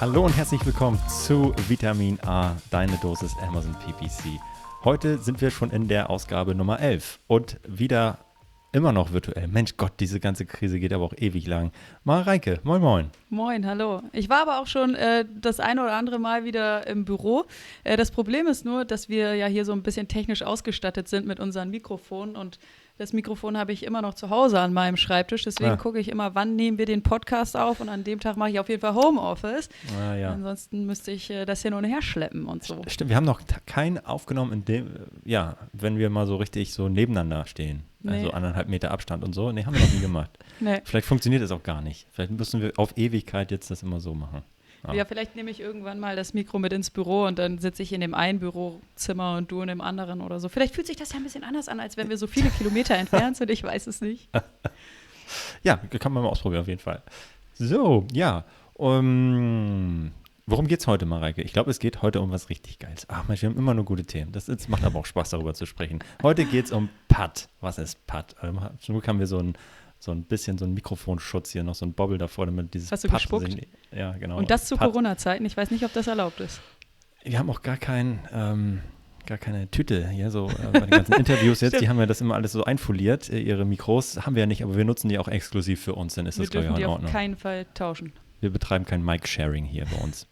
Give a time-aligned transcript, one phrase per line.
[0.00, 4.40] Hallo und herzlich willkommen zu Vitamin A, deine Dosis Amazon PPC.
[4.82, 8.16] Heute sind wir schon in der Ausgabe Nummer 11 und wieder
[8.72, 9.46] immer noch virtuell.
[9.46, 11.70] Mensch Gott, diese ganze Krise geht aber auch ewig lang.
[12.04, 13.10] Mareike, moin moin.
[13.28, 14.02] Moin, hallo.
[14.12, 17.44] Ich war aber auch schon äh, das eine oder andere Mal wieder im Büro.
[17.84, 21.26] Äh, das Problem ist nur, dass wir ja hier so ein bisschen technisch ausgestattet sind
[21.26, 22.58] mit unseren Mikrofonen und
[23.00, 25.44] das Mikrofon habe ich immer noch zu Hause an meinem Schreibtisch.
[25.44, 25.76] Deswegen ah.
[25.76, 27.80] gucke ich immer, wann nehmen wir den Podcast auf.
[27.80, 29.70] Und an dem Tag mache ich auf jeden Fall Homeoffice.
[29.98, 30.32] Ah, ja.
[30.32, 32.82] Ansonsten müsste ich äh, das hin und her schleppen und so.
[32.88, 34.90] Stimmt, wir haben noch keinen aufgenommen, in dem,
[35.24, 37.84] ja, wenn wir mal so richtig so nebeneinander stehen.
[38.02, 38.12] Nee.
[38.12, 39.50] Also anderthalb Meter Abstand und so.
[39.50, 40.38] Nee, haben wir noch nie gemacht.
[40.60, 40.82] nee.
[40.84, 42.06] Vielleicht funktioniert das auch gar nicht.
[42.12, 44.42] Vielleicht müssen wir auf Ewigkeit jetzt das immer so machen.
[44.86, 44.94] Ja.
[44.94, 47.92] ja, vielleicht nehme ich irgendwann mal das Mikro mit ins Büro und dann sitze ich
[47.92, 50.48] in dem einen Bürozimmer und du in dem anderen oder so.
[50.48, 52.94] Vielleicht fühlt sich das ja ein bisschen anders an, als wenn wir so viele Kilometer
[52.94, 53.50] entfernt sind.
[53.50, 54.28] Ich weiß es nicht.
[55.62, 57.02] ja, kann man mal ausprobieren auf jeden Fall.
[57.54, 58.44] So, ja.
[58.74, 60.12] Um,
[60.46, 61.42] worum geht es heute, Mareike?
[61.42, 63.04] Ich glaube, es geht heute um was richtig Geiles.
[63.08, 64.32] Ach Mensch, wir haben immer nur gute Themen.
[64.32, 65.98] Das, das macht aber auch Spaß, darüber zu sprechen.
[66.22, 67.50] Heute geht es um PAD.
[67.60, 68.34] Was ist PAD?
[68.40, 69.54] Also, zum Glück haben wir so ein
[70.00, 73.04] so ein bisschen so ein Mikrofonschutz hier, noch so ein Bobbel davor, damit dieses Hast
[73.04, 73.54] du Papp gespuckt?
[73.92, 74.38] Ja, genau.
[74.38, 75.44] Und das zu Corona-Zeiten?
[75.44, 76.60] Ich weiß nicht, ob das erlaubt ist.
[77.22, 78.80] Wir haben auch gar kein, ähm,
[79.26, 82.22] gar keine Tüte hier, so äh, bei den ganzen Interviews jetzt, die haben ja das
[82.22, 84.24] immer alles so einfoliert, äh, ihre Mikros.
[84.24, 86.44] Haben wir ja nicht, aber wir nutzen die auch exklusiv für uns, dann ist wir
[86.44, 87.06] das, glaube ich, auch in Ordnung.
[87.06, 88.14] auf keinen Fall tauschen.
[88.40, 90.26] Wir betreiben kein Mic-Sharing hier bei uns.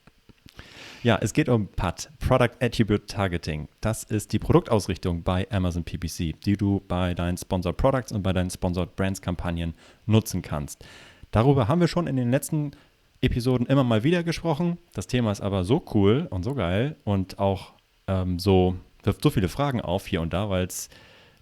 [1.05, 3.69] Ja, es geht um PAT, Product Attribute Targeting.
[3.81, 8.33] Das ist die Produktausrichtung bei Amazon PPC, die du bei deinen Sponsored Products und bei
[8.33, 9.75] deinen Sponsored Brands Kampagnen
[10.07, 10.85] nutzen kannst.
[11.31, 12.73] Darüber haben wir schon in den letzten
[13.21, 14.77] Episoden immer mal wieder gesprochen.
[14.93, 17.75] Das Thema ist aber so cool und so geil und auch
[18.09, 20.89] ähm, so wirft so viele Fragen auf hier und da, weil es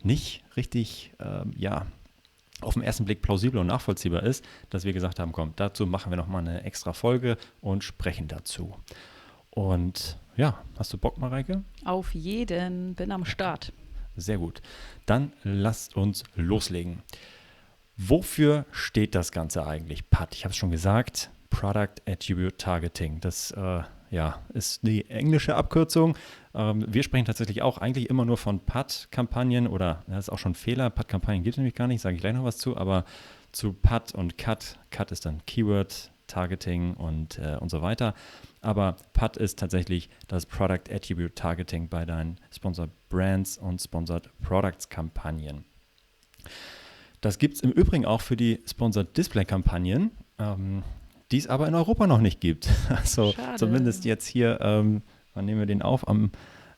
[0.03, 1.87] nicht richtig, ähm, ja,
[2.61, 6.11] auf den ersten Blick plausibel und nachvollziehbar ist, dass wir gesagt haben, komm, dazu machen
[6.11, 8.75] wir nochmal eine extra Folge und sprechen dazu.
[9.57, 11.65] Und ja, hast du Bock, Mareike?
[11.87, 13.73] Auf jeden, bin am Start.
[14.15, 14.61] Sehr gut.
[15.07, 17.03] Dann lasst uns loslegen.
[17.97, 20.11] Wofür steht das Ganze eigentlich?
[20.11, 23.19] Pat, ich habe es schon gesagt, Product Attribute Targeting.
[23.21, 23.81] Das äh,
[24.11, 26.19] ja, ist die englische Abkürzung.
[26.55, 30.53] Ähm, wir sprechen tatsächlich auch eigentlich immer nur von PAT-Kampagnen oder das ist auch schon
[30.53, 30.91] ein Fehler.
[30.91, 33.07] PAT-Kampagnen gibt es nämlich gar nicht, sage ich gleich noch was zu, aber
[33.53, 34.77] zu PAT und CUT.
[34.91, 38.13] CUT ist dann Keyword Targeting und, äh, und so weiter.
[38.61, 44.89] Aber PAT ist tatsächlich das Product Attribute Targeting bei deinen Sponsored Brands und Sponsored Products
[44.89, 45.65] Kampagnen.
[47.21, 50.83] Das gibt es im Übrigen auch für die Sponsored Display Kampagnen, ähm,
[51.31, 52.69] die es aber in Europa noch nicht gibt.
[52.89, 53.57] Also Schade.
[53.57, 55.03] zumindest jetzt hier, ähm,
[55.35, 56.07] wann nehmen wir den auf?
[56.09, 56.31] Am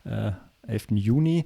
[0.05, 0.31] äh,
[0.67, 0.87] 11.
[0.91, 1.45] Juni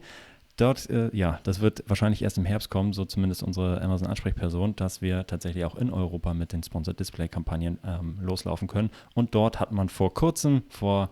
[0.57, 5.01] dort, äh, ja, das wird wahrscheinlich erst im Herbst kommen, so zumindest unsere Amazon-Ansprechperson, dass
[5.01, 8.89] wir tatsächlich auch in Europa mit den Sponsored Display-Kampagnen ähm, loslaufen können.
[9.13, 11.09] Und dort hat man vor kurzem, vor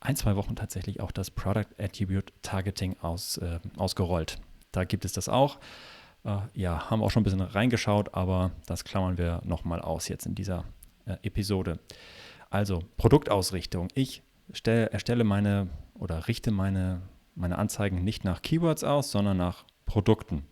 [0.00, 4.38] ein, zwei Wochen tatsächlich auch das Product Attribute Targeting aus, äh, ausgerollt.
[4.72, 5.58] Da gibt es das auch.
[6.24, 10.26] Äh, ja, haben auch schon ein bisschen reingeschaut, aber das klammern wir nochmal aus jetzt
[10.26, 10.64] in dieser
[11.06, 11.78] äh, Episode.
[12.50, 13.88] Also Produktausrichtung.
[13.94, 14.22] Ich
[14.52, 17.02] stell, erstelle meine oder richte meine
[17.34, 20.44] meine Anzeigen nicht nach Keywords aus, sondern nach Produkten.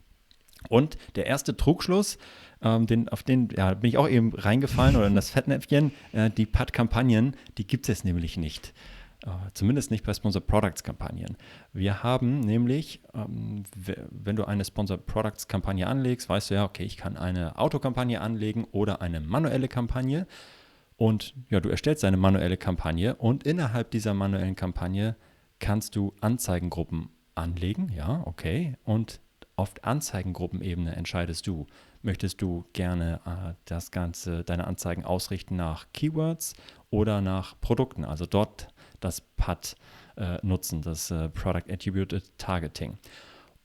[0.68, 2.18] Und der erste Trugschluss,
[2.62, 6.30] ähm, den, auf den ja, bin ich auch eben reingefallen oder in das Fettnäpfchen, äh,
[6.30, 8.74] die PAD-Kampagnen, die gibt es nämlich nicht.
[9.26, 11.36] Uh, zumindest nicht bei Sponsored Products Kampagnen.
[11.74, 16.84] Wir haben nämlich, ähm, wenn du eine Sponsored Products Kampagne anlegst, weißt du ja, okay,
[16.84, 20.26] ich kann eine Autokampagne anlegen oder eine manuelle Kampagne.
[20.96, 25.16] Und ja, du erstellst eine manuelle Kampagne und innerhalb dieser manuellen Kampagne
[25.60, 28.76] kannst du Anzeigengruppen anlegen, ja, okay.
[28.84, 29.20] Und
[29.56, 31.66] auf Anzeigengruppenebene entscheidest du,
[32.02, 36.54] möchtest du gerne äh, das Ganze, deine Anzeigen ausrichten nach Keywords
[36.90, 38.68] oder nach Produkten, also dort
[39.00, 39.76] das PAT
[40.16, 42.98] äh, nutzen, das äh, Product Attributed Targeting.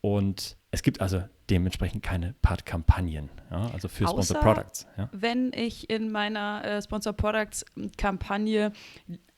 [0.01, 4.85] Und es gibt also dementsprechend keine Part-Kampagnen, ja, also für Sponsor Products.
[4.97, 5.07] Ja.
[5.13, 7.63] Wenn ich in meiner äh, Sponsor Products
[7.97, 8.73] Kampagne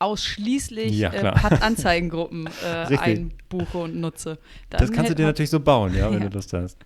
[0.00, 4.40] ausschließlich ja, äh, Part-Anzeigengruppen äh, einbuche und nutze.
[4.68, 6.84] das kannst du dir natürlich so bauen, ja, wenn du Lust hast.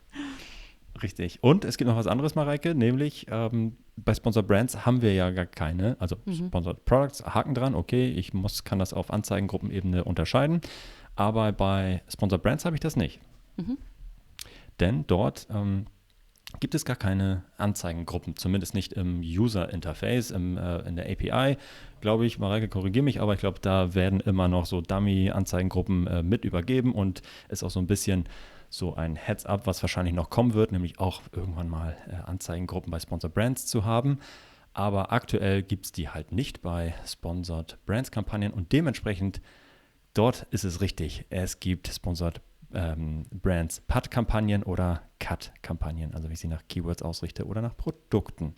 [1.02, 1.42] Richtig.
[1.42, 5.30] Und es gibt noch was anderes, Mareike, nämlich ähm, bei Sponsored Brands haben wir ja
[5.30, 6.48] gar keine, also mhm.
[6.48, 10.60] Sponsored Products, Haken dran, okay, ich muss, kann das auf Anzeigengruppenebene unterscheiden,
[11.16, 13.18] aber bei Sponsored Brands habe ich das nicht.
[13.56, 13.78] Mhm.
[14.80, 15.86] Denn dort ähm,
[16.60, 21.56] gibt es gar keine Anzeigengruppen, zumindest nicht im User-Interface, äh, in der API.
[22.00, 26.22] Glaube ich, Mareike, korrigiere mich, aber ich glaube, da werden immer noch so Dummy-Anzeigengruppen äh,
[26.22, 28.24] mit übergeben und ist auch so ein bisschen
[28.68, 32.98] so ein Heads-up, was wahrscheinlich noch kommen wird, nämlich auch irgendwann mal äh, Anzeigengruppen bei
[32.98, 34.18] Sponsored Brands zu haben.
[34.72, 39.42] Aber aktuell gibt es die halt nicht bei Sponsored Brands Kampagnen und dementsprechend
[40.14, 41.26] dort ist es richtig.
[41.28, 42.40] Es gibt Sponsored
[42.74, 48.54] ähm, Brands PAT-Kampagnen oder CUT-Kampagnen, also wie ich sie nach Keywords ausrichte oder nach Produkten.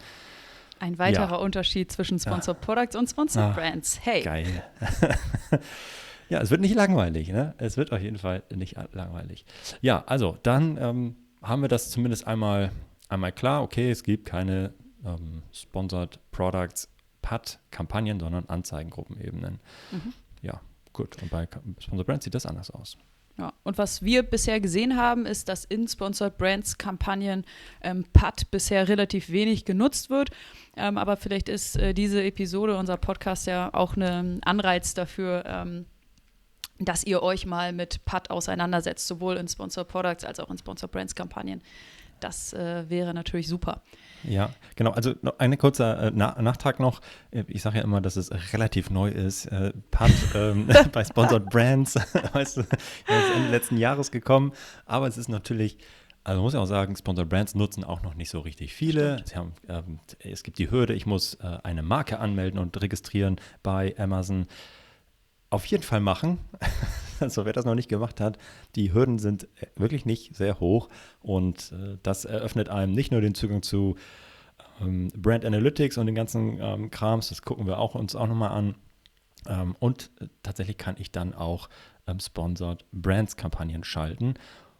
[0.81, 1.37] Ein weiterer ja.
[1.37, 2.65] Unterschied zwischen Sponsored ah.
[2.65, 4.01] Products und Sponsored ah, Brands.
[4.03, 4.23] Hey.
[4.23, 4.65] Geil.
[6.29, 7.55] ja, es wird nicht langweilig, ne?
[7.59, 9.47] Es wird auf jeden Fall nicht langweilig.
[9.81, 12.71] Ja, also dann ähm, haben wir das zumindest einmal,
[13.09, 13.63] einmal klar.
[13.63, 14.75] Okay, es gibt keine
[15.05, 16.89] ähm, Sponsored Products
[17.23, 19.61] PAT-Kampagnen, sondern Anzeigengruppenebenen.
[19.93, 20.13] Mhm.
[20.43, 20.61] Ja,
[20.93, 21.23] gut.
[21.23, 22.99] Und bei Sponsored Brands sieht das anders aus.
[23.37, 27.45] Ja, und was wir bisher gesehen haben, ist, dass in Sponsored Brands Kampagnen
[27.83, 30.31] ähm, PAT bisher relativ wenig genutzt wird.
[30.77, 35.87] Ähm, aber vielleicht ist äh, diese Episode, unser Podcast, ja auch ein Anreiz dafür, ähm,
[36.79, 40.93] dass ihr euch mal mit PAT auseinandersetzt, sowohl in Sponsored Products als auch in Sponsored
[40.93, 41.61] Brands Kampagnen.
[42.21, 43.83] Das äh, wäre natürlich super.
[44.23, 44.91] Ja, genau.
[44.93, 47.01] Also ein kurzer äh, Na Nachtrag noch.
[47.31, 49.47] Äh, ich sage ja immer, dass es relativ neu ist.
[49.47, 51.95] Äh, Pat ähm, bei Sponsored Brands,
[52.33, 52.71] weißt du, ist
[53.37, 54.53] Ende letzten Jahres gekommen.
[54.87, 55.79] Aber es ist natürlich,
[56.25, 59.23] also muss ja auch sagen, Sponsored Brands nutzen auch noch nicht so richtig viele.
[59.25, 63.37] Sie haben, ähm, es gibt die Hürde, ich muss äh, eine Marke anmelden und registrieren
[63.63, 64.47] bei Amazon
[65.55, 66.39] auf jeden Fall machen.
[67.21, 68.39] Also wer das noch nicht gemacht hat,
[68.75, 69.47] die Hürden sind
[69.77, 70.89] wirklich nicht sehr hoch
[71.23, 73.95] und äh, das eröffnet einem nicht nur den Zugang zu
[74.81, 78.51] ähm, Brand Analytics und den ganzen ähm, Krams, das gucken wir auch uns auch nochmal
[78.51, 78.75] an.
[79.49, 81.69] Ähm, und äh, tatsächlich kann ich dann auch
[82.09, 84.35] ähm, Sponsored Brands Kampagnen schalten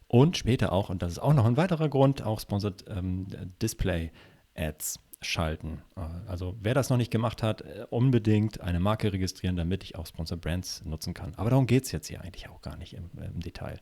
[0.09, 3.27] und später auch, und das ist auch noch ein weiterer Grund, auch Sponsored ähm,
[3.61, 4.11] Display
[4.55, 5.81] Ads schalten.
[5.95, 9.95] Äh, also wer das noch nicht gemacht hat, äh, unbedingt eine Marke registrieren, damit ich
[9.95, 11.33] auch Sponsor Brands nutzen kann.
[11.35, 13.79] Aber darum geht es jetzt hier eigentlich auch gar nicht im, im Detail.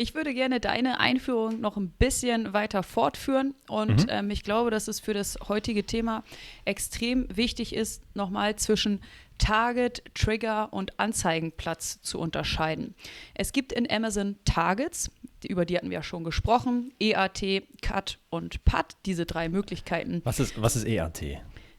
[0.00, 4.10] Ich würde gerne deine Einführung noch ein bisschen weiter fortführen und mhm.
[4.10, 6.22] ähm, ich glaube, dass es für das heutige Thema
[6.64, 9.00] extrem wichtig ist, nochmal zwischen
[9.38, 12.94] Target, Trigger und Anzeigenplatz zu unterscheiden.
[13.34, 15.10] Es gibt in Amazon Targets,
[15.46, 20.20] über die hatten wir ja schon gesprochen, EAT, CUT und PAT, diese drei Möglichkeiten.
[20.24, 21.22] Was ist, was ist EAT?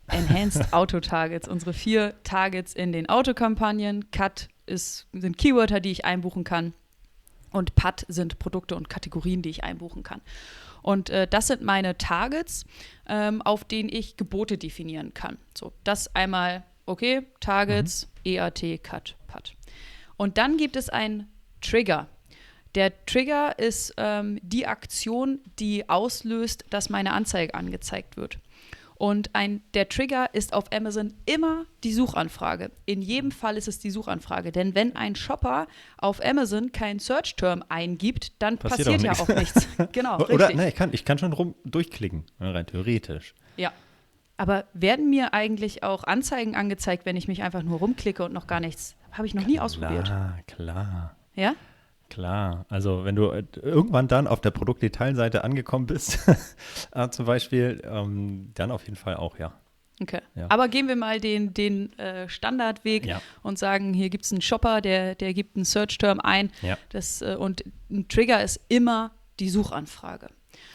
[0.07, 4.09] Enhanced Auto Targets, unsere vier Targets in den Autokampagnen.
[4.11, 6.73] CUT ist, sind Keywörter, die ich einbuchen kann.
[7.51, 10.21] Und PAT sind Produkte und Kategorien, die ich einbuchen kann.
[10.81, 12.65] Und äh, das sind meine Targets,
[13.07, 15.37] ähm, auf denen ich Gebote definieren kann.
[15.57, 18.33] So, das einmal, okay, Targets, mhm.
[18.33, 19.53] EAT, Cut, PAT.
[20.17, 21.27] Und dann gibt es einen
[21.61, 22.07] Trigger.
[22.75, 28.39] Der Trigger ist ähm, die Aktion, die auslöst, dass meine Anzeige angezeigt wird.
[28.95, 32.69] Und ein, der Trigger ist auf Amazon immer die Suchanfrage.
[32.85, 34.51] In jedem Fall ist es die Suchanfrage.
[34.51, 39.39] Denn wenn ein Shopper auf Amazon keinen Search-Term eingibt, dann passiert, passiert auch ja auch
[39.39, 39.67] nichts.
[39.93, 40.17] genau.
[40.17, 40.57] Oder, richtig.
[40.57, 43.35] nee, ich kann, ich kann schon rum durchklicken, rein theoretisch.
[43.55, 43.71] Ja.
[44.39, 48.47] Aber werden mir eigentlich auch Anzeigen angezeigt, wenn ich mich einfach nur rumklicke und noch
[48.47, 48.95] gar nichts?
[49.11, 50.05] Habe ich noch nie ausprobiert.
[50.05, 51.15] Klar, klar.
[51.35, 51.55] Ja?
[52.09, 56.19] Klar, also wenn du äh, irgendwann dann auf der Produktdetailseite angekommen bist,
[56.93, 59.51] äh, zum Beispiel, ähm, dann auf jeden Fall auch, ja.
[60.01, 60.21] Okay.
[60.35, 60.45] Ja.
[60.47, 63.21] Aber gehen wir mal den, den äh, Standardweg ja.
[63.43, 66.49] und sagen, hier gibt es einen Shopper, der, der gibt einen Search-Term ein.
[66.61, 66.77] Ja.
[66.87, 70.29] Das, äh, und ein Trigger ist immer die Suchanfrage.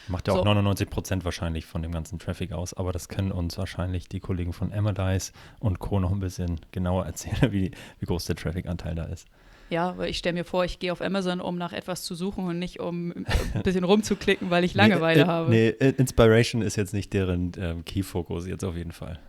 [0.07, 0.39] Macht ja so.
[0.39, 4.19] auch 99 Prozent wahrscheinlich von dem ganzen Traffic aus, aber das können uns wahrscheinlich die
[4.19, 5.99] Kollegen von Amadice und Co.
[5.99, 9.27] noch ein bisschen genauer erzählen, wie, wie groß der Traffic-Anteil da ist.
[9.69, 12.45] Ja, weil ich stelle mir vor, ich gehe auf Amazon, um nach etwas zu suchen
[12.45, 15.49] und nicht um ein bisschen rumzuklicken, weil ich Langeweile nee, äh, habe.
[15.49, 19.19] Nee, Inspiration ist jetzt nicht deren ähm, Key-Focus jetzt auf jeden Fall.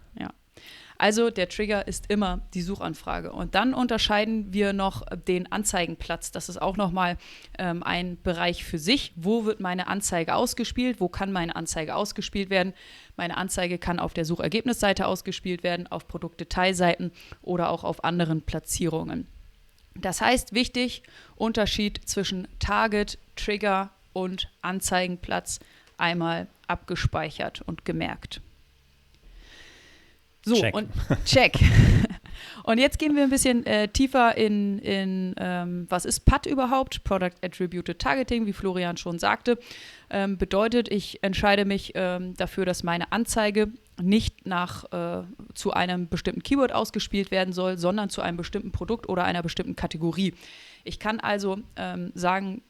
[0.99, 3.33] Also der Trigger ist immer die Suchanfrage.
[3.33, 6.31] Und dann unterscheiden wir noch den Anzeigenplatz.
[6.31, 7.19] Das ist auch nochmal
[7.59, 9.13] ähm, ein Bereich für sich.
[9.17, 11.01] Wo wird meine Anzeige ausgespielt?
[11.01, 12.73] Wo kann meine Anzeige ausgespielt werden?
[13.17, 17.13] Meine Anzeige kann auf der Suchergebnisseite ausgespielt werden, auf Produktdetailseiten
[17.43, 19.27] oder auch auf anderen Platzierungen.
[19.95, 21.03] Das heißt, wichtig,
[21.37, 25.61] Unterschied zwischen Target, Trigger und Anzeigenplatz
[25.99, 28.41] einmal abgespeichert und gemerkt.
[30.47, 30.75] So, check.
[30.75, 30.89] und
[31.25, 31.59] check.
[32.63, 37.03] und jetzt gehen wir ein bisschen äh, tiefer in, in ähm, was ist PAT überhaupt?
[37.03, 39.59] Product Attributed Targeting, wie Florian schon sagte.
[40.09, 45.25] Ähm, bedeutet, ich entscheide mich ähm, dafür, dass meine Anzeige nicht nach äh,
[45.55, 49.75] zu einem bestimmten Keyword ausgespielt werden soll, sondern zu einem bestimmten Produkt oder einer bestimmten
[49.75, 50.35] Kategorie.
[50.85, 52.63] Ich kann also ähm, sagen,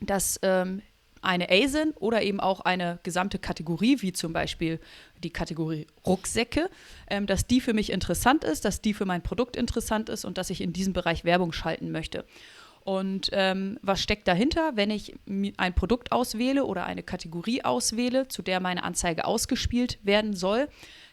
[0.00, 0.82] dass ähm,
[1.22, 4.80] eine ASIN oder eben auch eine gesamte Kategorie, wie zum Beispiel
[5.22, 6.70] die Kategorie Rucksäcke,
[7.08, 10.38] ähm, dass die für mich interessant ist, dass die für mein Produkt interessant ist und
[10.38, 12.24] dass ich in diesem Bereich Werbung schalten möchte.
[12.84, 15.14] Und ähm, was steckt dahinter, wenn ich
[15.58, 20.68] ein Produkt auswähle oder eine Kategorie auswähle, zu der meine Anzeige ausgespielt werden soll,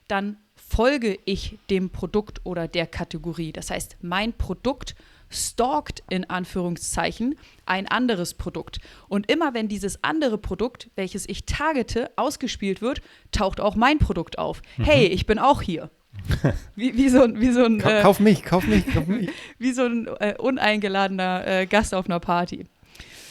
[0.07, 3.51] dann folge ich dem Produkt oder der Kategorie.
[3.51, 4.95] Das heißt, mein Produkt
[5.35, 8.79] stalkt in Anführungszeichen ein anderes Produkt.
[9.07, 13.01] Und immer wenn dieses andere Produkt, welches ich targete, ausgespielt wird,
[13.31, 14.61] taucht auch mein Produkt auf.
[14.77, 14.83] Mhm.
[14.83, 15.89] Hey, ich bin auch hier.
[16.75, 19.29] Wie, wie, so ein, wie so ein äh, kauf mich, kauf mich, kauf mich.
[19.59, 22.67] wie so ein äh, uneingeladener äh, Gast auf einer Party.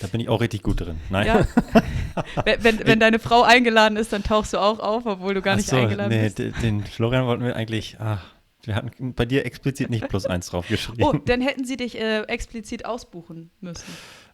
[0.01, 1.01] Da bin ich auch richtig gut drin.
[1.09, 1.27] Nein.
[1.27, 1.47] Ja.
[2.45, 5.57] wenn, wenn, wenn, deine Frau eingeladen ist, dann tauchst du auch auf, obwohl du gar
[5.57, 6.63] nicht so, eingeladen nee, bist.
[6.63, 8.34] Den Florian wollten wir eigentlich, ach,
[8.66, 11.02] wir hatten bei dir explizit nicht plus eins drauf geschrieben.
[11.02, 13.85] Oh, dann hätten sie dich äh, explizit ausbuchen müssen.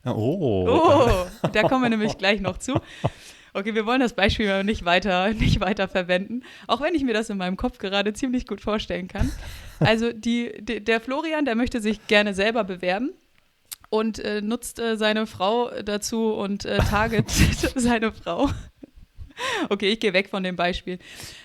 [0.04, 0.66] Oh.
[0.68, 2.80] Oh, da kommen wir nämlich gleich noch zu.
[3.52, 7.30] Okay, wir wollen das Beispiel nicht weiter, nicht weiter verwenden, auch wenn ich mir das
[7.30, 9.30] in meinem Kopf gerade ziemlich gut vorstellen kann.
[9.80, 13.10] Also die, die der Florian, der möchte sich gerne selber bewerben
[13.88, 17.28] und äh, nutzt äh, seine Frau dazu und äh, target
[17.74, 18.48] seine Frau.
[19.68, 20.98] Okay, ich gehe weg von dem Beispiel.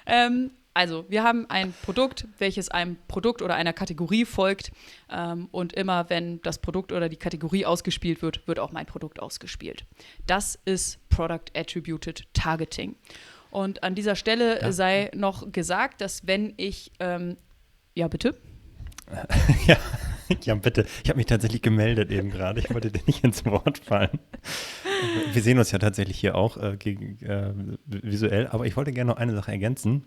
[0.05, 4.73] Ähm, also, wir haben ein Produkt, welches einem Produkt oder einer Kategorie folgt.
[5.09, 9.21] Ähm, und immer wenn das Produkt oder die Kategorie ausgespielt wird, wird auch mein Produkt
[9.21, 9.85] ausgespielt.
[10.27, 12.95] Das ist Product Attributed Targeting.
[13.51, 14.73] Und an dieser Stelle ja.
[14.73, 17.37] sei noch gesagt, dass wenn ich, ähm,
[17.93, 18.35] ja bitte?
[19.67, 19.77] ja,
[20.41, 20.85] ja, bitte.
[21.05, 22.59] Ich habe mich tatsächlich gemeldet eben gerade.
[22.59, 24.19] Ich wollte dir nicht ins Wort fallen.
[25.31, 27.53] Wir sehen uns ja tatsächlich hier auch äh, gegen, äh,
[27.85, 30.05] visuell, aber ich wollte gerne noch eine Sache ergänzen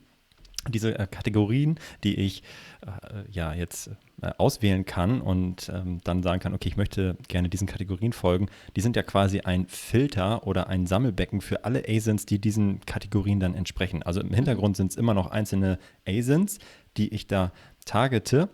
[0.67, 2.43] diese äh, Kategorien, die ich
[2.83, 7.49] äh, ja jetzt äh, auswählen kann und ähm, dann sagen kann, okay, ich möchte gerne
[7.49, 12.27] diesen Kategorien folgen, die sind ja quasi ein Filter oder ein Sammelbecken für alle ASINs,
[12.27, 14.03] die diesen Kategorien dann entsprechen.
[14.03, 16.59] Also im Hintergrund sind es immer noch einzelne ASINs,
[16.97, 17.53] die ich da
[17.85, 18.49] targete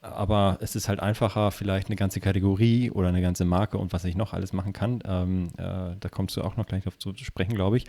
[0.00, 4.04] aber es ist halt einfacher, vielleicht eine ganze Kategorie oder eine ganze Marke und was
[4.04, 5.00] ich noch alles machen kann.
[5.06, 7.84] Ähm, äh, da kommst du auch noch gleich drauf zu sprechen, glaube ich.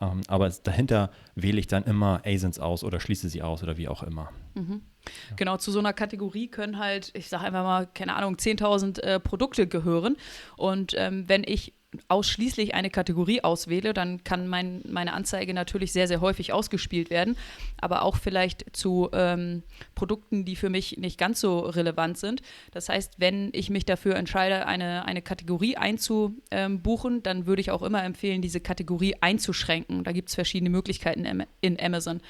[0.00, 3.88] Ähm, aber dahinter wähle ich dann immer ASINs aus oder schließe sie aus oder wie
[3.88, 4.30] auch immer.
[4.54, 4.80] Mhm.
[5.28, 5.36] Ja.
[5.36, 9.20] Genau, zu so einer Kategorie können halt, ich sage einfach mal, keine Ahnung, 10.000 äh,
[9.20, 10.16] Produkte gehören.
[10.56, 11.74] Und ähm, wenn ich
[12.08, 17.36] ausschließlich eine Kategorie auswähle, dann kann mein, meine Anzeige natürlich sehr, sehr häufig ausgespielt werden,
[17.80, 19.62] aber auch vielleicht zu ähm,
[19.94, 22.42] Produkten, die für mich nicht ganz so relevant sind.
[22.70, 27.82] Das heißt, wenn ich mich dafür entscheide, eine, eine Kategorie einzubuchen, dann würde ich auch
[27.82, 30.04] immer empfehlen, diese Kategorie einzuschränken.
[30.04, 32.20] Da gibt es verschiedene Möglichkeiten in Amazon.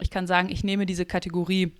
[0.00, 1.72] Ich kann sagen, ich nehme diese Kategorie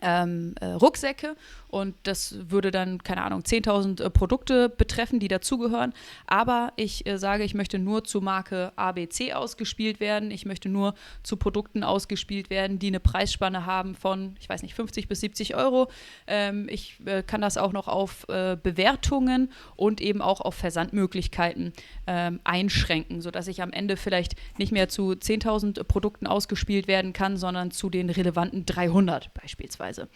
[0.00, 1.36] ähm, äh, Rucksäcke
[1.68, 5.92] und das würde dann, keine Ahnung, 10.000 äh, Produkte betreffen, die dazugehören.
[6.26, 10.30] Aber ich äh, sage, ich möchte nur zu Marke ABC ausgespielt werden.
[10.30, 14.74] Ich möchte nur zu Produkten ausgespielt werden, die eine Preisspanne haben von, ich weiß nicht,
[14.74, 15.90] 50 bis 70 Euro.
[16.26, 21.72] Ähm, ich äh, kann das auch noch auf äh, Bewertungen und eben auch auf Versandmöglichkeiten
[22.06, 27.38] ähm, einschränken, sodass ich am Ende vielleicht nicht mehr zu 10.000 Produkten ausgespielt werden kann,
[27.38, 30.08] sondern zu den relevanten 300 beispielsweise beispielsweise.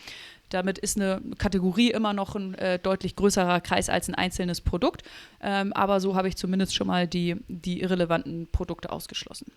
[0.48, 5.02] Damit ist eine Kategorie immer noch ein äh, deutlich größerer Kreis als ein einzelnes Produkt.
[5.40, 9.50] Ähm, aber so habe ich zumindest schon mal die, die irrelevanten Produkte ausgeschlossen.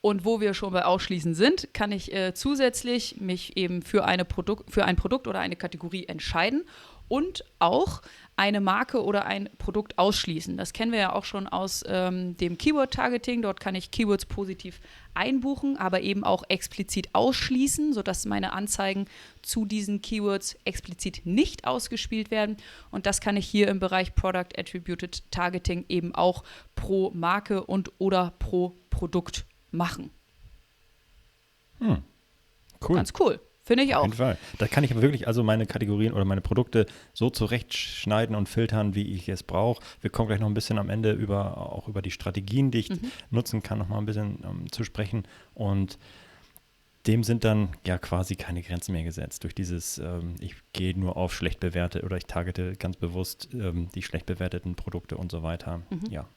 [0.00, 4.24] Und wo wir schon bei Ausschließen sind, kann ich äh, zusätzlich mich eben für, eine
[4.24, 6.64] Produkt, für ein Produkt oder eine Kategorie entscheiden
[7.06, 8.00] und auch
[8.40, 10.56] eine Marke oder ein Produkt ausschließen.
[10.56, 13.42] Das kennen wir ja auch schon aus ähm, dem Keyword-Targeting.
[13.42, 14.80] Dort kann ich Keywords positiv
[15.12, 19.04] einbuchen, aber eben auch explizit ausschließen, sodass meine Anzeigen
[19.42, 22.56] zu diesen Keywords explizit nicht ausgespielt werden.
[22.90, 26.42] Und das kann ich hier im Bereich Product Attributed Targeting eben auch
[26.74, 30.08] pro Marke und oder pro Produkt machen.
[31.80, 32.02] Hm.
[32.88, 32.96] Cool.
[32.96, 33.38] Ganz cool.
[33.70, 34.00] Finde ich auch.
[34.00, 34.36] Auf jeden Fall.
[34.58, 38.96] Da kann ich aber wirklich also meine Kategorien oder meine Produkte so zurechtschneiden und filtern,
[38.96, 39.80] wie ich es brauche.
[40.00, 42.90] Wir kommen gleich noch ein bisschen am Ende über auch über die Strategien, die ich
[42.90, 43.12] mhm.
[43.30, 45.22] nutzen kann, noch mal ein bisschen um, ähm, zu sprechen.
[45.54, 46.00] Und
[47.06, 49.44] dem sind dann ja quasi keine Grenzen mehr gesetzt.
[49.44, 53.88] Durch dieses, ähm, ich gehe nur auf schlecht bewertete oder ich targete ganz bewusst ähm,
[53.94, 55.82] die schlecht bewerteten Produkte und so weiter.
[55.90, 56.10] Mhm.
[56.10, 56.28] Ja.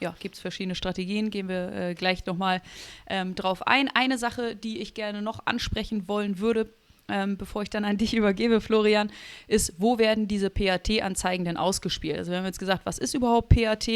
[0.00, 2.62] Ja, gibt es verschiedene Strategien, gehen wir äh, gleich nochmal
[3.08, 3.88] ähm, drauf ein.
[3.94, 6.68] Eine Sache, die ich gerne noch ansprechen wollen würde,
[7.08, 9.10] ähm, bevor ich dann an dich übergebe, Florian,
[9.46, 12.18] ist, wo werden diese PAT-Anzeigen denn ausgespielt?
[12.18, 13.88] Also wir haben jetzt gesagt, was ist überhaupt PAT?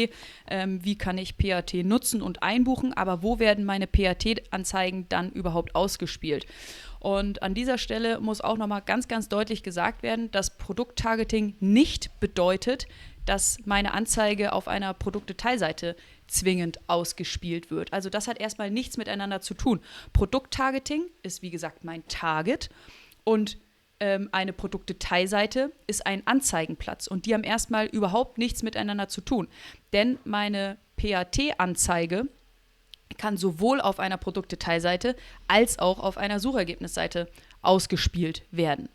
[0.49, 2.93] Ähm, wie kann ich PAT nutzen und einbuchen?
[2.93, 6.45] Aber wo werden meine PAT-Anzeigen dann überhaupt ausgespielt?
[6.99, 12.19] Und an dieser Stelle muss auch nochmal ganz, ganz deutlich gesagt werden, dass Produkttargeting nicht
[12.19, 12.87] bedeutet,
[13.25, 15.95] dass meine Anzeige auf einer Produktdetailseite
[16.27, 17.93] zwingend ausgespielt wird.
[17.93, 19.81] Also das hat erstmal nichts miteinander zu tun.
[20.13, 22.69] Produkttargeting ist wie gesagt mein Target
[23.23, 23.57] und
[23.99, 29.47] ähm, eine Produktdetailseite ist ein Anzeigenplatz und die haben erstmal überhaupt nichts miteinander zu tun.
[29.93, 32.27] Denn meine PAT-Anzeige
[33.17, 35.15] kann sowohl auf einer Produktdetailseite
[35.47, 37.29] als auch auf einer Suchergebnisseite
[37.61, 38.89] ausgespielt werden.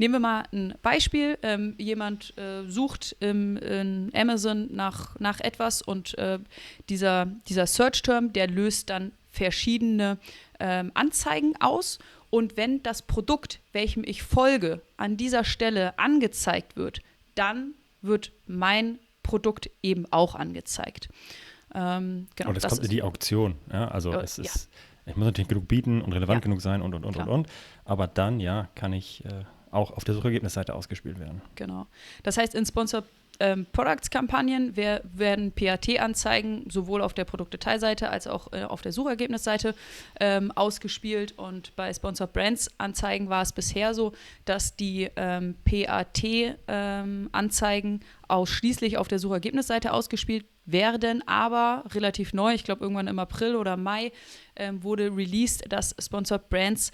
[0.00, 1.36] Nehmen wir mal ein Beispiel.
[1.42, 6.38] Ähm, jemand äh, sucht im, in Amazon nach, nach etwas und äh,
[6.88, 10.16] dieser, dieser Search-Term, der löst dann verschiedene
[10.58, 11.98] ähm, Anzeigen aus.
[12.30, 17.02] Und wenn das Produkt, welchem ich folge, an dieser Stelle angezeigt wird,
[17.34, 21.10] dann wird mein Produkt eben auch angezeigt.
[21.74, 23.56] Ähm, genau, und es kommt in die Auktion.
[23.70, 23.88] Ja?
[23.88, 24.70] Also äh, es ist,
[25.04, 25.10] ja.
[25.10, 26.44] ich muss natürlich genug bieten und relevant ja.
[26.44, 27.28] genug sein und und und Klar.
[27.28, 27.48] und und.
[27.84, 31.40] Aber dann, ja, kann ich äh, auch auf der Suchergebnisseite ausgespielt werden.
[31.54, 31.86] Genau.
[32.22, 33.04] Das heißt, in Sponsor
[33.40, 38.92] ähm, Products Kampagnen wer, werden PAT-Anzeigen sowohl auf der Produktdetailseite als auch äh, auf der
[38.92, 39.74] Suchergebnisseite
[40.20, 41.38] ähm, ausgespielt.
[41.38, 44.12] Und bei Sponsor Brands Anzeigen war es bisher so,
[44.44, 52.62] dass die ähm, PAT-Anzeigen ähm, ausschließlich auf der Suchergebnisseite ausgespielt werden, aber relativ neu, ich
[52.64, 54.12] glaube irgendwann im April oder Mai,
[54.54, 56.92] ähm, wurde released, dass Sponsored Brands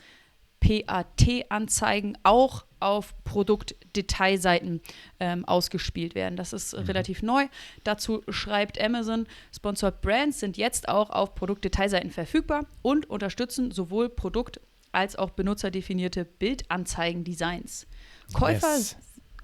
[0.61, 4.81] PAT-Anzeigen auch auf Produktdetailseiten
[5.21, 6.37] ähm, ausgespielt werden.
[6.37, 6.85] Das ist mhm.
[6.85, 7.47] relativ neu.
[7.85, 14.61] Dazu schreibt Amazon, Sponsored Brands sind jetzt auch auf Produktdetailseiten verfügbar und unterstützen sowohl Produkt-
[14.93, 17.87] als auch benutzerdefinierte Bildanzeigen-Designs.
[18.33, 18.97] Käufer yes.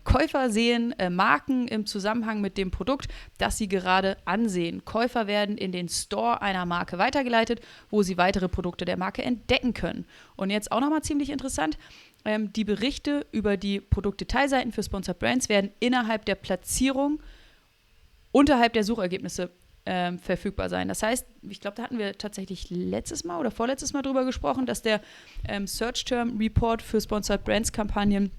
[0.05, 4.85] Käufer sehen äh, Marken im Zusammenhang mit dem Produkt, das sie gerade ansehen.
[4.85, 9.75] Käufer werden in den Store einer Marke weitergeleitet, wo sie weitere Produkte der Marke entdecken
[9.75, 10.07] können.
[10.37, 11.79] Und jetzt auch nochmal ziemlich interessant.
[12.25, 17.21] Ähm, die Berichte über die Produktdetailseiten für Sponsored Brands werden innerhalb der Platzierung
[18.33, 19.51] unterhalb der Suchergebnisse
[19.85, 20.89] ähm, verfügbar sein.
[20.89, 24.67] Das heißt, ich glaube, da hatten wir tatsächlich letztes Mal oder vorletztes Mal drüber gesprochen,
[24.67, 25.01] dass der
[25.49, 28.31] ähm, Search Term Report für Sponsored Brands Kampagnen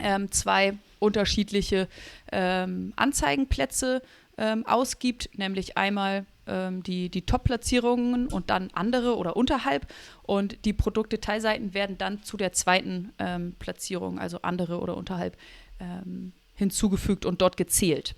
[0.00, 1.88] ähm, zwei unterschiedliche
[2.32, 4.02] ähm, Anzeigenplätze
[4.36, 9.86] ähm, ausgibt, nämlich einmal ähm, die, die Top-Platzierungen und dann andere oder unterhalb.
[10.22, 15.36] Und die Produktdetailseiten werden dann zu der zweiten ähm, Platzierung, also andere oder unterhalb,
[15.80, 18.14] ähm, hinzugefügt und dort gezählt.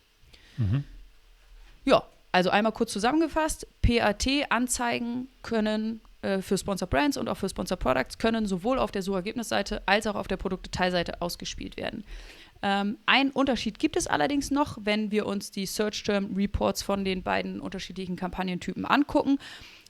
[0.57, 0.85] Mhm.
[1.85, 7.77] Ja, also einmal kurz zusammengefasst, PAT-Anzeigen können äh, für Sponsor Brands und auch für Sponsor
[7.77, 12.05] Products können sowohl auf der Suchergebnisseite als auch auf der Produktdetailseite ausgespielt werden.
[12.63, 17.05] Ähm, ein Unterschied gibt es allerdings noch, wenn wir uns die Search Term Reports von
[17.05, 19.39] den beiden unterschiedlichen Kampagnentypen angucken.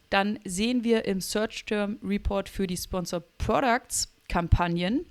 [0.09, 5.07] Dann sehen wir im Search Term Report für die Sponsor Products Kampagnen,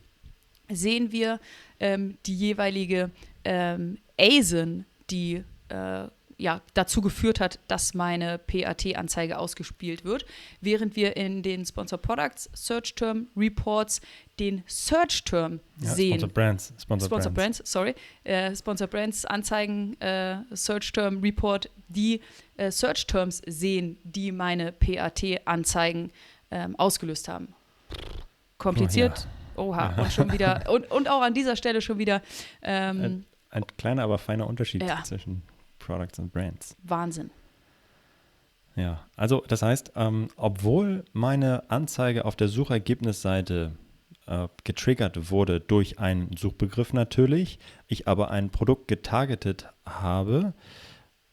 [0.71, 1.39] sehen wir
[1.79, 3.11] ähm, die jeweilige
[3.43, 6.07] ähm, ASIN, die äh,
[6.39, 10.25] ja, dazu geführt hat, dass meine PAT-Anzeige ausgespielt wird,
[10.61, 13.99] während wir in den Sponsor Products Search Term Reports
[14.39, 16.19] den Search Term ja, sehen.
[16.19, 16.73] Sponsor Brands.
[16.81, 17.57] Sponsor, Sponsor Brands.
[17.57, 17.71] Brands.
[17.71, 17.95] sorry.
[18.23, 22.21] Äh, Sponsor Brands Anzeigen äh, Search Term Report, die
[22.55, 26.11] äh, Search Terms sehen, die meine PAT-Anzeigen
[26.51, 27.53] ähm, ausgelöst haben.
[28.57, 29.27] Kompliziert.
[29.55, 29.91] Oh, ja.
[29.91, 32.21] Oha, und schon wieder, und, und auch an dieser Stelle schon wieder.
[32.61, 35.03] Ähm, ein, ein, kleiner, aber feiner Unterschied ja.
[35.03, 35.43] zwischen
[35.89, 36.75] Products and Brands.
[36.83, 37.31] Wahnsinn.
[38.75, 43.71] Ja, also das heißt, ähm, obwohl meine Anzeige auf der Suchergebnisseite
[44.27, 50.53] äh, getriggert wurde durch einen Suchbegriff natürlich, ich aber ein Produkt getargetet habe,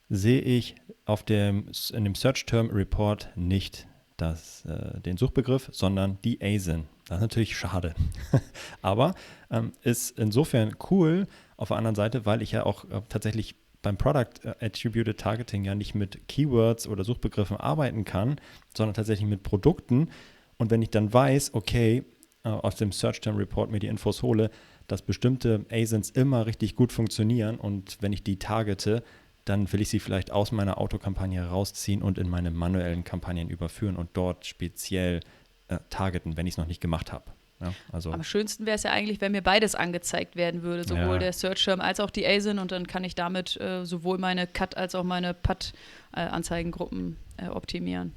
[0.09, 6.17] sehe ich auf dem, in dem Search Term Report nicht das, äh, den Suchbegriff, sondern
[6.23, 6.87] die ASIN.
[7.07, 7.93] Das ist natürlich schade.
[8.81, 9.13] aber
[9.51, 13.55] ähm, ist insofern cool auf der anderen Seite, weil ich ja auch äh, tatsächlich
[13.87, 18.39] beim Product äh, Attributed Targeting ja nicht mit Keywords oder Suchbegriffen arbeiten kann,
[18.75, 20.09] sondern tatsächlich mit Produkten.
[20.57, 22.03] Und wenn ich dann weiß, okay,
[22.43, 24.51] äh, aus dem Search Term Report mir die Infos hole,
[24.87, 29.03] dass bestimmte ASINs immer richtig gut funktionieren und wenn ich die targete,
[29.45, 33.95] dann will ich sie vielleicht aus meiner Autokampagne rausziehen und in meine manuellen Kampagnen überführen
[33.95, 35.21] und dort speziell
[35.69, 37.36] äh, targeten, wenn ich es noch nicht gemacht habe.
[37.59, 41.13] Ja, also Am schönsten wäre es ja eigentlich, wenn mir beides angezeigt werden würde, sowohl
[41.13, 41.17] Ja.
[41.17, 44.77] der Search-Schirm als auch die ASIN und dann kann ich damit äh, sowohl meine Cut-
[44.77, 48.13] als auch meine PAT-Anzeigengruppen äh, optimieren.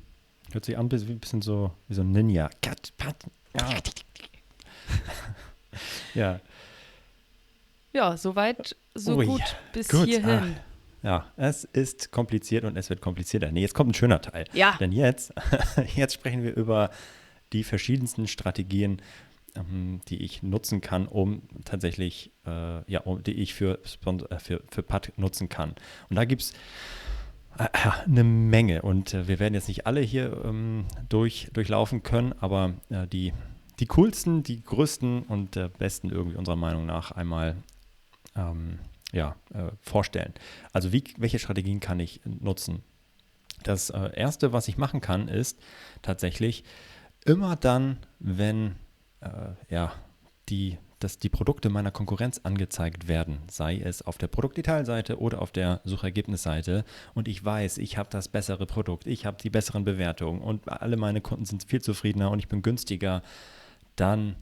[0.52, 2.50] hört sich an wie ein bisschen so wie so ein Ninja.
[2.62, 3.16] Cut, pat,
[3.58, 3.68] ja.
[6.14, 6.40] ja,
[7.92, 10.56] Ja, soweit, so Ui, gut bis gut, hierhin.
[11.02, 13.50] ja, es ist kompliziert und es wird komplizierter.
[13.52, 14.44] Nee, jetzt kommt ein schöner Teil.
[14.52, 14.76] Ja.
[14.78, 15.32] Denn jetzt,
[15.96, 16.90] jetzt sprechen wir über
[17.52, 19.02] die verschiedensten Strategien,
[20.08, 24.82] die ich nutzen kann, um tatsächlich, äh, ja, um, die ich für, äh, für, für
[24.82, 25.74] PAD nutzen kann.
[26.08, 26.52] Und da gibt es
[27.58, 27.68] äh,
[28.06, 32.74] eine Menge und äh, wir werden jetzt nicht alle hier ähm, durch, durchlaufen können, aber
[32.88, 33.32] äh, die,
[33.80, 37.56] die coolsten, die größten und äh, besten irgendwie unserer Meinung nach einmal
[38.36, 38.78] ähm,
[39.12, 39.34] ja,
[39.80, 40.32] vorstellen.
[40.72, 42.84] Also wie, welche Strategien kann ich nutzen?
[43.64, 45.58] Das Erste, was ich machen kann, ist
[46.00, 46.62] tatsächlich
[47.24, 48.76] immer dann, wenn
[49.20, 49.92] äh, ja,
[50.48, 55.52] die, dass die Produkte meiner Konkurrenz angezeigt werden, sei es auf der Produktdetailseite oder auf
[55.52, 56.84] der Suchergebnisseite.
[57.14, 60.96] Und ich weiß, ich habe das bessere Produkt, ich habe die besseren Bewertungen und alle
[60.96, 63.22] meine Kunden sind viel zufriedener und ich bin günstiger,
[63.96, 64.36] dann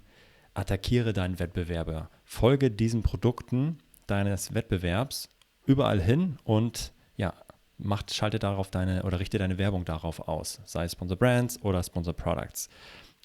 [0.54, 2.10] attackiere deinen Wettbewerber.
[2.24, 5.28] Folge diesen Produkten deines Wettbewerbs
[5.66, 7.34] überall hin und ja,
[7.76, 11.82] macht, schalte darauf deine oder richte deine Werbung darauf aus, sei es Sponsor Brands oder
[11.82, 12.68] Sponsor Products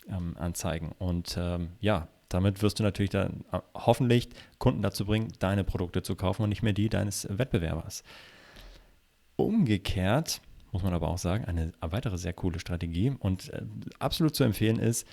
[0.10, 0.92] ähm, anzeigen.
[0.98, 6.02] Und ähm, ja, damit wirst du natürlich dann äh, hoffentlich Kunden dazu bringen, deine Produkte
[6.02, 8.04] zu kaufen und nicht mehr die deines Wettbewerbers.
[9.36, 13.62] Umgekehrt muss man aber auch sagen, eine weitere sehr coole Strategie und äh,
[14.00, 15.08] absolut zu empfehlen ist,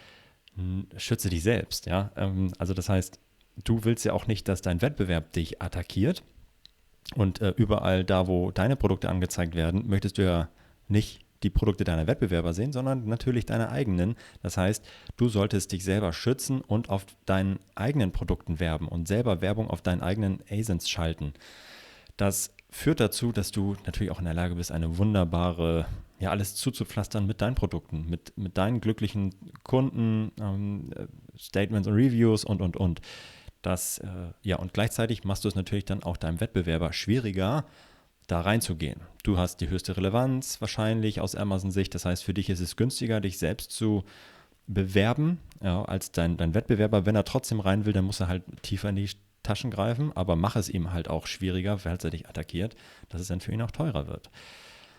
[0.96, 1.87] schütze dich selbst.
[1.87, 2.11] Ja?
[2.16, 3.20] Ähm, also das heißt,
[3.64, 6.22] du willst ja auch nicht, dass dein Wettbewerb dich attackiert.
[7.14, 10.48] Und äh, überall da, wo deine Produkte angezeigt werden, möchtest du ja
[10.88, 14.16] nicht die Produkte deiner Wettbewerber sehen, sondern natürlich deine eigenen.
[14.42, 14.85] Das heißt,
[15.16, 19.83] du solltest dich selber schützen und auf deinen eigenen Produkten werben und selber Werbung auf
[19.83, 21.33] deinen eigenen ASINs schalten.
[22.16, 25.87] Das führt dazu, dass du natürlich auch in der Lage bist, eine wunderbare,
[26.18, 31.07] ja, alles zuzupflastern mit deinen Produkten, mit, mit deinen glücklichen Kunden, ähm, äh,
[31.38, 33.00] Statements und Reviews und, und, und.
[33.62, 34.09] Das, äh,
[34.42, 37.66] ja, und gleichzeitig machst du es natürlich dann auch deinem Wettbewerber schwieriger,
[38.31, 39.01] da reinzugehen.
[39.23, 41.95] Du hast die höchste Relevanz wahrscheinlich aus Amazon-Sicht.
[41.95, 44.05] Das heißt, für dich ist es günstiger, dich selbst zu
[44.66, 47.07] bewerben, ja, als dein, dein Wettbewerber.
[47.07, 49.11] Wenn er trotzdem rein will, dann muss er halt tiefer in die
[49.43, 52.77] Taschen greifen, aber mach es ihm halt auch schwieriger, falls er dich attackiert,
[53.09, 54.31] dass es dann für ihn auch teurer wird.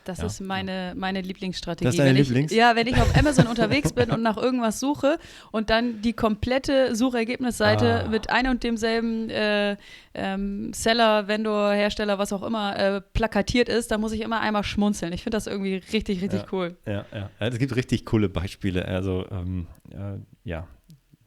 [0.05, 0.25] Das Ja.
[0.25, 1.85] ist meine, meine Lieblingsstrategie.
[1.85, 2.53] Das ist deine wenn ich, Lieblings?
[2.53, 5.17] Ja, wenn ich auf Amazon unterwegs bin und nach irgendwas suche
[5.51, 8.07] und dann die komplette Suchergebnisseite Ah.
[8.09, 9.77] mit einem und demselben äh,
[10.13, 14.63] ähm, Seller, Vendor, Hersteller, was auch immer, äh, plakatiert ist, da muss ich immer einmal
[14.63, 15.13] schmunzeln.
[15.13, 16.47] Ich finde das irgendwie richtig, richtig Ja.
[16.51, 16.75] cool.
[16.85, 17.29] Ja, ja.
[17.39, 18.85] Es gibt richtig coole Beispiele.
[18.85, 20.17] Also, ähm, äh,
[20.49, 20.67] ja,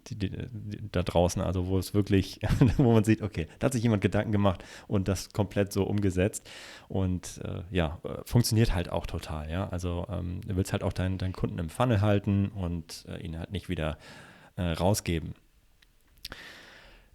[0.06, 2.40] die, die, die, da draußen, also wo es wirklich,
[2.76, 6.48] wo man sieht, okay, da hat sich jemand Gedanken gemacht und das komplett so umgesetzt.
[6.88, 9.68] Und äh, ja, äh, funktioniert halt auch total, ja.
[9.68, 13.38] Also ähm, du willst halt auch deinen, deinen Kunden im Funnel halten und äh, ihn
[13.38, 13.98] halt nicht wieder
[14.56, 15.34] äh, rausgeben.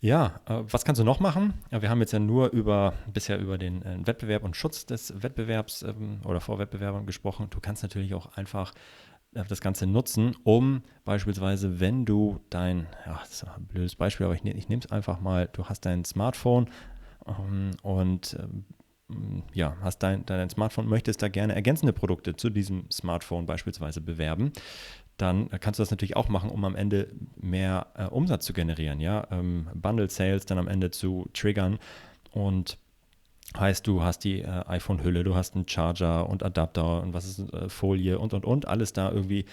[0.01, 1.53] Ja, äh, was kannst du noch machen?
[1.71, 5.21] Ja, wir haben jetzt ja nur über bisher über den äh, Wettbewerb und Schutz des
[5.21, 7.47] Wettbewerbs ähm, oder vor Wettbewerbern gesprochen.
[7.49, 8.73] Du kannst natürlich auch einfach
[9.31, 14.35] das Ganze nutzen, um beispielsweise, wenn du dein, ja, das ist ein blödes Beispiel, aber
[14.35, 16.69] ich, ne, ich nehme es einfach mal, du hast dein Smartphone
[17.27, 22.89] ähm, und ähm, ja, hast dein, dein Smartphone, möchtest da gerne ergänzende Produkte zu diesem
[22.91, 24.51] Smartphone beispielsweise bewerben,
[25.17, 28.99] dann kannst du das natürlich auch machen, um am Ende mehr äh, Umsatz zu generieren,
[28.99, 31.79] ja, ähm, Bundle Sales dann am Ende zu triggern
[32.31, 32.77] und
[33.57, 37.53] heißt, du hast die äh, iPhone-Hülle, du hast einen Charger und Adapter und was ist
[37.53, 39.45] äh, Folie und und und alles da irgendwie.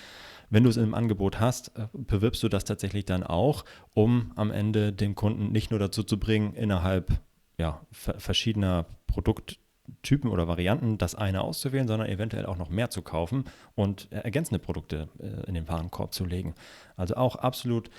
[0.49, 4.51] Wenn du es im Angebot hast, äh, bewirbst du das tatsächlich dann auch, um am
[4.51, 7.11] Ende den Kunden nicht nur dazu zu bringen, innerhalb
[7.59, 13.03] ja, ver- verschiedener Produkttypen oder Varianten das eine auszuwählen, sondern eventuell auch noch mehr zu
[13.03, 16.55] kaufen und äh, ergänzende Produkte äh, in den Warenkorb zu legen.
[16.97, 17.91] Also auch absolut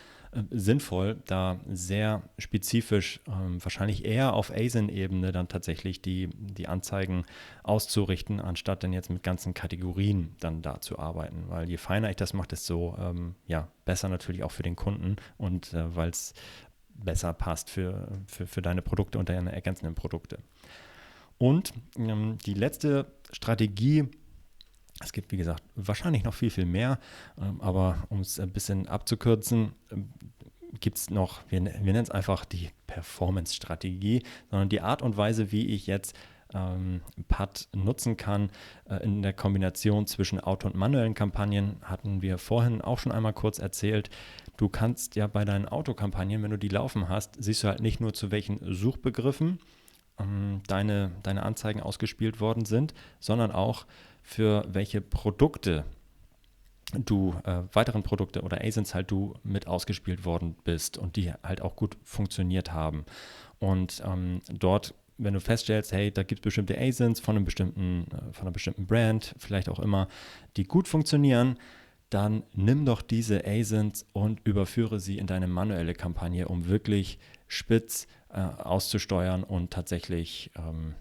[0.51, 7.25] sinnvoll, da sehr spezifisch, ähm, wahrscheinlich eher auf ASIN-Ebene dann tatsächlich die, die Anzeigen
[7.63, 11.45] auszurichten, anstatt dann jetzt mit ganzen Kategorien dann da zu arbeiten.
[11.47, 15.15] Weil je feiner ich das mache, desto ähm, ja, besser natürlich auch für den Kunden
[15.37, 16.33] und äh, weil es
[16.93, 20.39] besser passt für, für, für deine Produkte und deine ergänzenden Produkte.
[21.37, 24.09] Und ähm, die letzte Strategie,
[25.03, 26.99] es gibt wie gesagt wahrscheinlich noch viel, viel mehr,
[27.39, 30.09] ähm, aber um es ein bisschen abzukürzen, ähm,
[30.79, 35.51] gibt es noch, wir, wir nennen es einfach die Performance-Strategie, sondern die Art und Weise,
[35.51, 36.15] wie ich jetzt
[36.53, 38.49] ähm, PAD nutzen kann.
[38.89, 43.33] Äh, in der Kombination zwischen Auto- und manuellen Kampagnen hatten wir vorhin auch schon einmal
[43.33, 44.09] kurz erzählt.
[44.57, 47.99] Du kannst ja bei deinen Autokampagnen, wenn du die laufen hast, siehst du halt nicht
[47.99, 49.59] nur zu welchen Suchbegriffen
[50.19, 53.85] ähm, deine, deine Anzeigen ausgespielt worden sind, sondern auch
[54.27, 55.85] für welche Produkte
[56.93, 61.61] du äh, weiteren Produkte oder ASINs halt du mit ausgespielt worden bist und die halt
[61.61, 63.05] auch gut funktioniert haben.
[63.59, 68.05] Und ähm, dort, wenn du feststellst, hey, da gibt es bestimmte ASINs von einem bestimmten,
[68.11, 70.09] äh, von einer bestimmten Brand, vielleicht auch immer,
[70.57, 71.57] die gut funktionieren,
[72.09, 78.07] dann nimm doch diese ASINs und überführe sie in deine manuelle Kampagne, um wirklich spitz
[78.29, 80.95] äh, auszusteuern und tatsächlich ähm,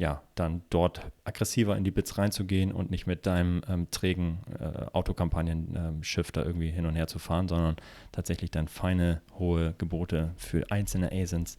[0.00, 4.86] ja, dann dort aggressiver in die Bits reinzugehen und nicht mit deinem ähm, trägen äh,
[4.94, 7.76] Autokampagnen-Shift ähm, da irgendwie hin und her zu fahren, sondern
[8.10, 11.58] tatsächlich dann feine, hohe Gebote für einzelne ASINs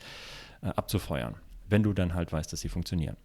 [0.63, 1.35] äh, abzufeuern,
[1.69, 3.15] wenn du dann halt weißt, dass sie funktionieren.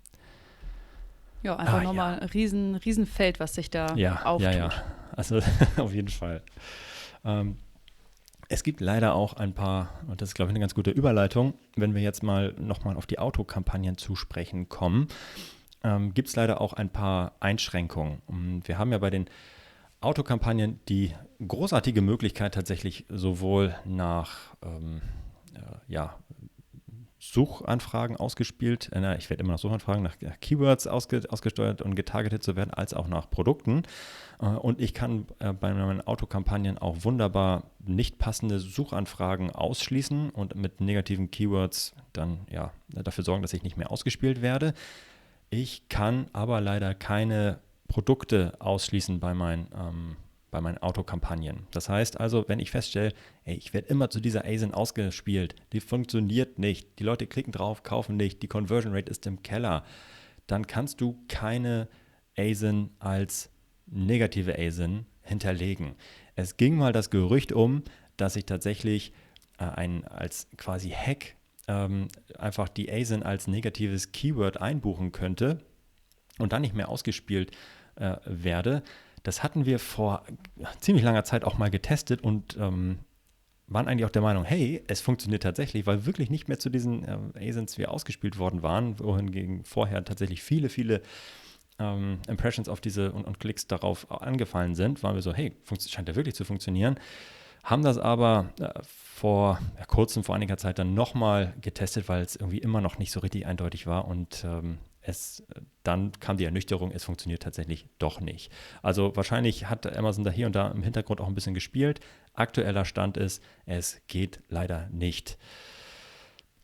[1.42, 2.20] Ja, einfach ah, nochmal ja.
[2.20, 4.52] ein riesen, riesen Feld, was sich da ja, auftut.
[4.52, 4.70] Ja, ja,
[5.12, 5.40] also
[5.78, 6.42] auf jeden Fall.
[7.24, 7.56] Ähm,
[8.48, 11.54] es gibt leider auch ein paar, und das ist, glaube ich, eine ganz gute Überleitung,
[11.76, 15.08] wenn wir jetzt mal nochmal auf die Autokampagnen zu sprechen kommen,
[15.82, 18.62] ähm, gibt es leider auch ein paar Einschränkungen.
[18.64, 19.28] Wir haben ja bei den
[20.00, 21.12] Autokampagnen die
[21.46, 25.00] großartige Möglichkeit, tatsächlich sowohl nach ähm,
[25.54, 26.16] äh, ja,
[27.32, 32.56] Suchanfragen ausgespielt, äh, ich werde immer nach Suchanfragen, nach Keywords ausge, ausgesteuert und getargetet zu
[32.56, 33.82] werden, als auch nach Produkten.
[34.40, 40.54] Äh, und ich kann äh, bei meinen Autokampagnen auch wunderbar nicht passende Suchanfragen ausschließen und
[40.54, 44.74] mit negativen Keywords dann ja dafür sorgen, dass ich nicht mehr ausgespielt werde.
[45.50, 50.16] Ich kann aber leider keine Produkte ausschließen bei meinen ähm,
[50.56, 51.66] bei meinen Autokampagnen.
[51.70, 53.12] Das heißt also, wenn ich feststelle,
[53.44, 57.82] ey, ich werde immer zu dieser ASIN ausgespielt, die funktioniert nicht, die Leute klicken drauf,
[57.82, 59.84] kaufen nicht, die Conversion Rate ist im Keller,
[60.46, 61.88] dann kannst du keine
[62.38, 63.50] ASIN als
[63.84, 65.94] negative ASIN hinterlegen.
[66.36, 67.82] Es ging mal das Gerücht um,
[68.16, 69.12] dass ich tatsächlich
[69.58, 71.34] äh, ein, als quasi Hack
[71.68, 75.60] ähm, einfach die ASIN als negatives Keyword einbuchen könnte
[76.38, 77.50] und dann nicht mehr ausgespielt
[77.96, 78.82] äh, werde.
[79.26, 80.22] Das hatten wir vor
[80.78, 83.00] ziemlich langer Zeit auch mal getestet und ähm,
[83.66, 87.34] waren eigentlich auch der Meinung, hey, es funktioniert tatsächlich, weil wirklich nicht mehr zu diesen
[87.34, 91.02] äh, ASINs wir ausgespielt worden waren, wohingegen vorher tatsächlich viele, viele
[91.80, 95.56] ähm, Impressions auf diese und, und, Klicks darauf angefallen sind, waren wir so, hey,
[95.88, 96.94] scheint ja wirklich zu funktionieren.
[97.64, 102.36] Haben das aber äh, vor ja, kurzem, vor einiger Zeit dann nochmal getestet, weil es
[102.36, 105.42] irgendwie immer noch nicht so richtig eindeutig war und ähm, es,
[105.82, 108.50] dann kam die Ernüchterung, es funktioniert tatsächlich doch nicht.
[108.82, 112.00] Also wahrscheinlich hat Amazon da hier und da im Hintergrund auch ein bisschen gespielt.
[112.34, 115.38] Aktueller Stand ist, es geht leider nicht.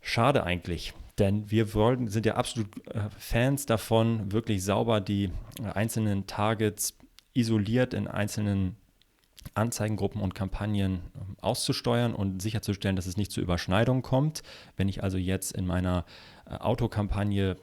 [0.00, 5.31] Schade eigentlich, denn wir wollen, sind ja absolut äh, Fans davon, wirklich sauber die
[5.62, 6.98] äh, einzelnen Targets
[7.35, 8.76] isoliert in einzelnen
[9.55, 14.42] Anzeigengruppen und Kampagnen ähm, auszusteuern und sicherzustellen, dass es nicht zu Überschneidungen kommt.
[14.76, 16.05] Wenn ich also jetzt in meiner
[16.46, 17.57] äh, Autokampagne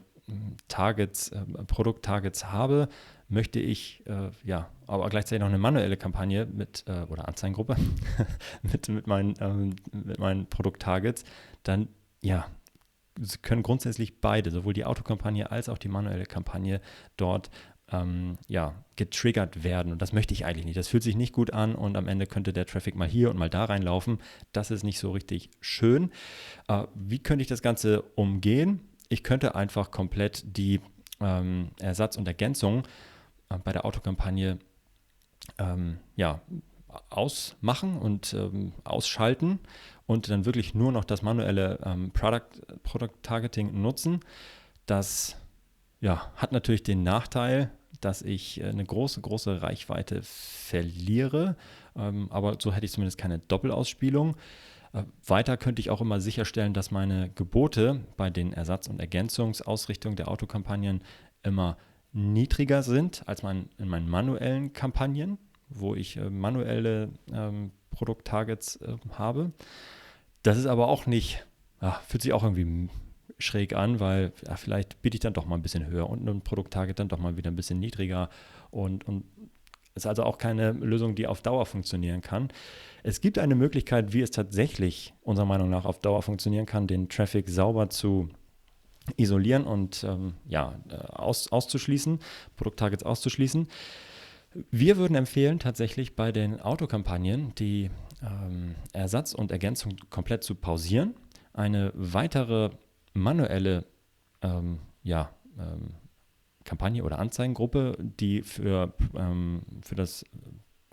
[0.68, 2.88] Targets, äh, Produkttargets habe,
[3.28, 7.76] möchte ich äh, ja, aber gleichzeitig noch eine manuelle Kampagne mit äh, oder Anzeigengruppe
[8.62, 11.24] mit, mit, meinen, ähm, mit meinen Produkttargets,
[11.62, 11.88] dann
[12.20, 12.46] ja,
[13.42, 16.80] können grundsätzlich beide, sowohl die Autokampagne als auch die manuelle Kampagne
[17.16, 17.50] dort
[17.92, 19.92] ähm, ja, getriggert werden.
[19.92, 20.76] Und das möchte ich eigentlich nicht.
[20.76, 23.38] Das fühlt sich nicht gut an und am Ende könnte der Traffic mal hier und
[23.38, 24.18] mal da reinlaufen.
[24.52, 26.10] Das ist nicht so richtig schön.
[26.68, 28.80] Äh, wie könnte ich das Ganze umgehen?
[29.10, 30.80] Ich könnte einfach komplett die
[31.20, 32.84] ähm, Ersatz und Ergänzung
[33.50, 34.58] äh, bei der Autokampagne
[35.58, 36.40] ähm, ja,
[37.10, 39.58] ausmachen und ähm, ausschalten
[40.06, 42.48] und dann wirklich nur noch das manuelle ähm, Product,
[42.82, 44.20] Product Targeting nutzen.
[44.86, 45.36] Das
[46.00, 47.70] ja, hat natürlich den Nachteil,
[48.00, 51.56] dass ich äh, eine große, große Reichweite verliere,
[51.96, 54.36] ähm, aber so hätte ich zumindest keine Doppelausspielung.
[54.92, 60.16] Äh, weiter könnte ich auch immer sicherstellen, dass meine Gebote bei den Ersatz- und Ergänzungsausrichtungen
[60.16, 61.02] der Autokampagnen
[61.42, 61.76] immer
[62.12, 68.96] niedriger sind als mein, in meinen manuellen Kampagnen, wo ich äh, manuelle ähm, Produkttargets äh,
[69.12, 69.52] habe.
[70.42, 71.46] Das ist aber auch nicht,
[71.80, 72.88] ach, fühlt sich auch irgendwie
[73.38, 76.42] schräg an, weil ja, vielleicht biete ich dann doch mal ein bisschen höher und ein
[76.42, 78.28] Produkttarget dann doch mal wieder ein bisschen niedriger
[78.70, 79.24] und, und
[79.94, 82.48] ist also auch keine Lösung, die auf Dauer funktionieren kann.
[83.02, 87.08] Es gibt eine Möglichkeit, wie es tatsächlich unserer Meinung nach auf Dauer funktionieren kann, den
[87.08, 88.28] Traffic sauber zu
[89.16, 92.20] isolieren und ähm, ja, äh, aus, auszuschließen,
[92.56, 93.68] Produkttargets auszuschließen.
[94.70, 97.90] Wir würden empfehlen, tatsächlich bei den Autokampagnen die
[98.22, 101.14] ähm, Ersatz und Ergänzung komplett zu pausieren,
[101.52, 102.70] eine weitere
[103.14, 103.86] manuelle
[104.42, 105.94] ähm, ja, ähm,
[106.70, 110.24] Kampagne oder Anzeigengruppe, die für, ähm, für das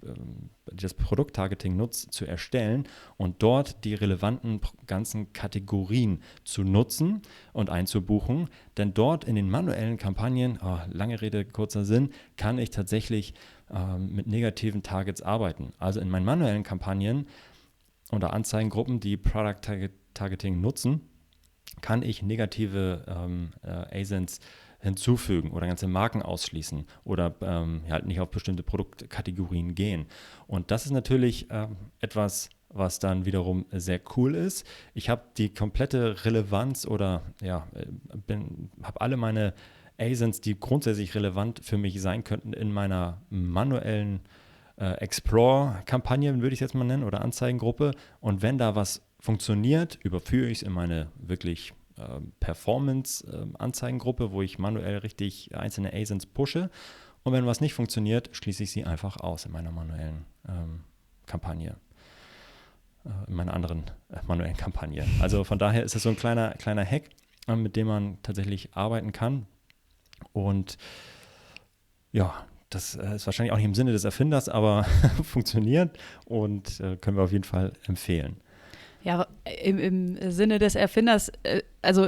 [0.03, 7.21] ähm, das Produkttargeting nutzt, zu erstellen und dort die relevanten ganzen Kategorien zu nutzen
[7.53, 8.49] und einzubuchen.
[8.75, 13.33] Denn dort in den manuellen Kampagnen, oh, lange Rede, kurzer Sinn, kann ich tatsächlich
[13.71, 15.71] ähm, mit negativen Targets arbeiten.
[15.79, 17.27] Also in meinen manuellen Kampagnen
[18.11, 19.61] oder Anzeigengruppen, die Product
[20.13, 21.01] Targeting nutzen,
[21.81, 24.39] kann ich negative ähm, äh, ASINs
[24.79, 30.05] hinzufügen oder ganze Marken ausschließen oder ähm, halt nicht auf bestimmte Produktkategorien gehen.
[30.47, 34.65] Und das ist natürlich ähm, etwas, was dann wiederum sehr cool ist.
[34.93, 38.35] Ich habe die komplette Relevanz oder ja, äh,
[38.83, 39.53] habe alle meine
[39.99, 44.21] ASINs, die grundsätzlich relevant für mich sein könnten, in meiner manuellen
[44.77, 47.91] äh, Explore-Kampagne, würde ich es jetzt mal nennen, oder Anzeigengruppe.
[48.19, 51.73] Und wenn da was funktioniert, überführe ich es in meine wirklich
[52.39, 56.69] Performance-Anzeigengruppe, ähm, wo ich manuell richtig einzelne ASINs pushe.
[57.23, 60.83] Und wenn was nicht funktioniert, schließe ich sie einfach aus in meiner manuellen ähm,
[61.25, 61.77] Kampagne.
[63.05, 65.05] Äh, in meiner anderen äh, manuellen Kampagne.
[65.21, 67.09] Also von daher ist es so ein kleiner, kleiner Hack,
[67.47, 69.45] äh, mit dem man tatsächlich arbeiten kann.
[70.33, 70.77] Und
[72.11, 74.83] ja, das äh, ist wahrscheinlich auch nicht im Sinne des Erfinders, aber
[75.23, 78.41] funktioniert und äh, können wir auf jeden Fall empfehlen.
[79.03, 79.27] Ja,
[79.63, 82.07] im, im Sinne des Erfinders, äh, also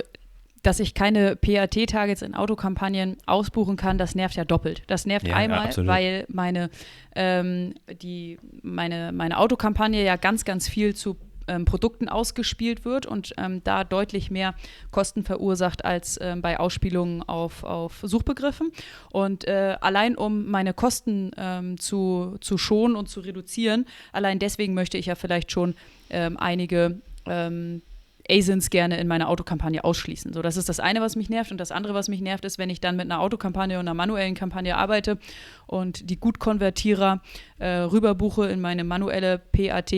[0.63, 4.83] dass ich keine PAT-Targets in Autokampagnen ausbuchen kann, das nervt ja doppelt.
[4.87, 6.69] Das nervt ja, einmal, ja, weil meine,
[7.15, 11.15] ähm, die, meine, meine Autokampagne ja ganz, ganz viel zu
[11.49, 14.55] ähm, Produkten ausgespielt wird und ähm, da deutlich mehr
[14.91, 18.71] Kosten verursacht als ähm, bei Ausspielungen auf, auf Suchbegriffen.
[19.11, 24.73] Und äh, allein um meine Kosten ähm, zu, zu schonen und zu reduzieren, allein deswegen
[24.73, 25.75] möchte ich ja vielleicht schon
[26.09, 27.81] ähm, einige ähm,
[28.29, 30.33] ASINs gerne in meiner Autokampagne ausschließen.
[30.33, 31.51] So, das ist das eine, was mich nervt.
[31.51, 33.93] Und das andere, was mich nervt, ist, wenn ich dann mit einer Autokampagne und einer
[33.93, 35.17] manuellen Kampagne arbeite
[35.65, 37.21] und die Gutkonvertierer
[37.57, 39.93] äh, rüberbuche in meine manuelle PAT.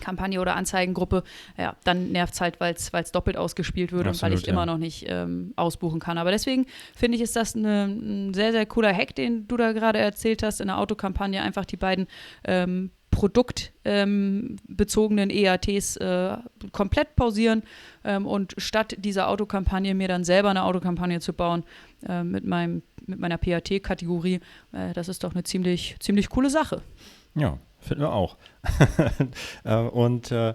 [0.00, 1.22] Kampagne oder Anzeigengruppe,
[1.56, 4.52] ja, dann nervt es halt, weil es doppelt ausgespielt wird Absolut, und weil ich ja.
[4.52, 6.18] immer noch nicht ähm, ausbuchen kann.
[6.18, 9.72] Aber deswegen finde ich, ist das eine, ein sehr, sehr cooler Hack, den du da
[9.72, 12.06] gerade erzählt hast, in der Autokampagne einfach die beiden
[12.44, 16.36] ähm, produktbezogenen ähm, EATs äh,
[16.72, 17.62] komplett pausieren
[18.04, 21.64] ähm, und statt dieser Autokampagne mir dann selber eine Autokampagne zu bauen
[22.08, 24.40] äh, mit, meinem, mit meiner PAT-Kategorie,
[24.72, 26.82] äh, das ist doch eine ziemlich, ziemlich coole Sache.
[27.34, 28.36] Ja, finden wir auch.
[29.64, 30.54] Äh, und äh,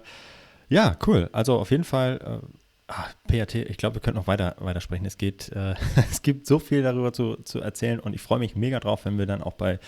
[0.68, 1.28] ja, cool.
[1.32, 2.46] Also auf jeden Fall äh,
[2.88, 5.06] Ach, PAT, ich glaube, wir könnten noch weiter, weiter sprechen.
[5.06, 5.74] Es geht, äh,
[6.10, 9.18] es gibt so viel darüber zu, zu erzählen und ich freue mich mega drauf, wenn
[9.18, 9.80] wir dann auch bei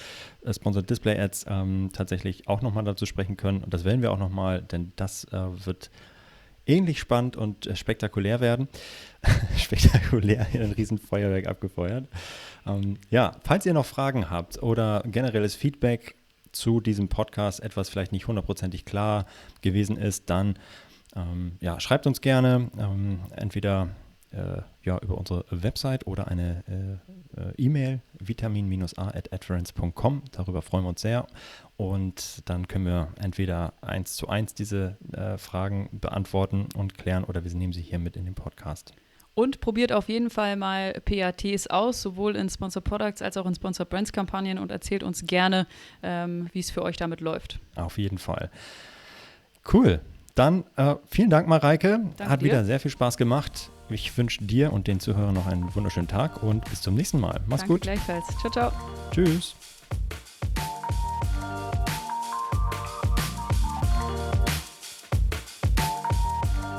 [0.45, 3.63] äh, Sponsored Display Ads ähm, tatsächlich auch nochmal dazu sprechen können.
[3.63, 5.91] Und das werden wir auch nochmal, denn das äh, wird
[6.67, 8.69] ähnlich spannend und äh, spektakulär werden.
[9.57, 12.09] spektakulär in ein Riesenfeuerwerk abgefeuert.
[12.67, 16.17] Ähm, ja, falls ihr noch Fragen habt oder generelles Feedback
[16.53, 19.27] zu diesem Podcast, etwas vielleicht nicht hundertprozentig klar
[19.63, 20.59] gewesen ist, dann
[21.17, 23.89] ähm, ja, schreibt uns gerne ähm, entweder
[24.31, 26.99] äh, ja, über unsere Website oder eine äh,
[27.41, 30.23] äh, E-Mail vitamin-a.adference.com.
[30.33, 31.27] Darüber freuen wir uns sehr.
[31.77, 37.43] Und dann können wir entweder eins zu eins diese äh, Fragen beantworten und klären oder
[37.45, 38.95] wir nehmen sie hier mit in den Podcast.
[39.39, 43.55] Und probiert auf jeden Fall mal PATs aus, sowohl in Sponsor Products als auch in
[43.55, 45.69] Sponsor Brands Kampagnen und erzählt uns gerne,
[46.03, 47.61] ähm, wie es für euch damit läuft.
[47.77, 48.51] Auf jeden Fall.
[49.73, 50.01] Cool.
[50.35, 52.01] Dann äh, vielen Dank, Mareike.
[52.17, 52.47] Danke Hat dir.
[52.47, 53.71] wieder sehr viel Spaß gemacht.
[53.91, 57.39] Ich wünsche dir und den Zuhörern noch einen wunderschönen Tag und bis zum nächsten Mal.
[57.47, 57.83] Mach's Danke gut.
[57.83, 58.27] Gleichfalls.
[58.41, 58.73] Ciao, ciao.
[59.13, 59.55] Tschüss.